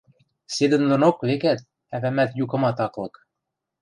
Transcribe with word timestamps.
Седӹндонок, 0.55 1.17
векӓт, 1.27 1.59
ӓвӓмӓт 1.95 2.31
юкымат 2.43 2.77
ак 2.85 2.93
лык. 3.01 3.15